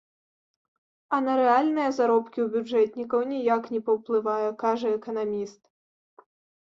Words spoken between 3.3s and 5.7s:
ніяк не паўплывае, кажа эканаміст.